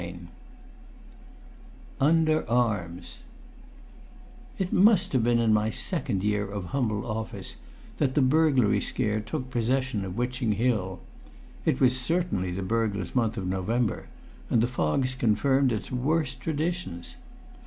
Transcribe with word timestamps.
CHAPTER 0.01 0.17
VI 0.19 0.27
Under 1.99 2.49
Arms 2.49 3.21
It 4.57 4.73
must 4.73 5.13
have 5.13 5.23
been 5.23 5.37
in 5.37 5.53
my 5.53 5.69
second 5.69 6.23
year 6.23 6.43
of 6.49 6.65
humble 6.65 7.05
office 7.05 7.57
that 7.97 8.15
the 8.15 8.21
burglary 8.23 8.81
scare 8.81 9.19
took 9.19 9.51
possession 9.51 10.03
of 10.03 10.17
Witching 10.17 10.53
Hill. 10.53 11.01
It 11.65 11.79
was 11.79 11.99
certainly 11.99 12.49
the 12.49 12.63
burglars' 12.63 13.13
month 13.13 13.37
of 13.37 13.45
November, 13.45 14.07
and 14.49 14.59
the 14.61 14.65
fogs 14.65 15.13
confirmed 15.13 15.71
its 15.71 15.91
worst 15.91 16.41
traditions. 16.41 17.17